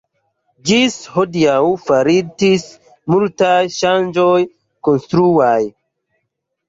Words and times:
Ĝis 0.69 0.95
hodiaŭ 1.17 1.57
faritis 1.89 2.65
multaj 3.17 3.61
ŝanĝoj 3.77 4.35
konstruaj. 4.89 5.59